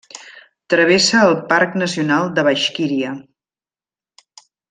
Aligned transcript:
Travessa 0.73 1.19
el 1.25 1.35
parc 1.51 1.77
nacional 1.83 2.33
de 2.39 2.47
Baixkíria. 2.49 3.13